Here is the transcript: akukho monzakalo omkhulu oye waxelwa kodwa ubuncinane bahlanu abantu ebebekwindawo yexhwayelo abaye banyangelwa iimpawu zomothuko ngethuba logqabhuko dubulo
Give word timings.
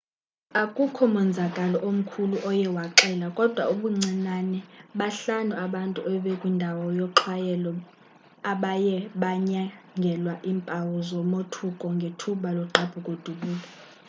akukho 0.61 1.03
monzakalo 1.13 1.77
omkhulu 1.89 2.37
oye 2.49 2.67
waxelwa 2.77 3.27
kodwa 3.37 3.63
ubuncinane 3.73 4.59
bahlanu 4.99 5.53
abantu 5.65 5.99
ebebekwindawo 6.03 6.83
yexhwayelo 6.99 7.71
abaye 8.51 8.95
banyangelwa 9.21 10.33
iimpawu 10.47 10.95
zomothuko 11.09 11.85
ngethuba 11.95 12.49
logqabhuko 12.57 13.11
dubulo 13.23 13.65